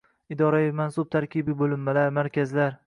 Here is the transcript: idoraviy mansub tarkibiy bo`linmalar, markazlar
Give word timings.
idoraviy 0.35 0.71
mansub 0.79 1.11
tarkibiy 1.17 1.59
bo`linmalar, 1.61 2.13
markazlar 2.21 2.77